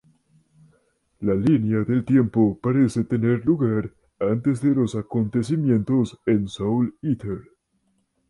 La 1.19 1.35
línea 1.35 1.83
del 1.83 2.03
tiempo 2.03 2.57
parece 2.59 3.03
tener 3.03 3.45
lugar 3.45 3.93
antes 4.19 4.59
de 4.61 4.73
los 4.73 4.95
acontecimientos 4.95 6.19
en 6.25 6.47
Soul 6.47 6.97
Eater. 7.03 7.41